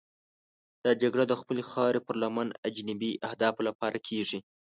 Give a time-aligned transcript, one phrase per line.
[0.83, 4.39] دا جګړه د خپلې خاورې پر لمن د اجنبي اهدافو لپاره کېږي.